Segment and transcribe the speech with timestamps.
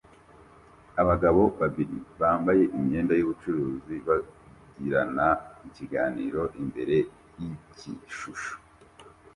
[1.01, 5.27] Abagabo babiri bambaye imyenda yubucuruzi bagirana
[5.67, 6.97] ikiganiro imbere
[7.39, 8.53] yikishusho